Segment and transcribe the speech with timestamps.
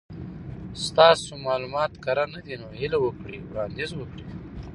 [0.85, 4.25] ستاسو مالومات کره ندي نو هیله وکړئ وړاندیز وکړئ